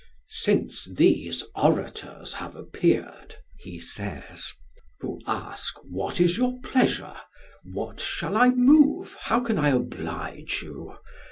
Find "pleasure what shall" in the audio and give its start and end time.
6.63-8.35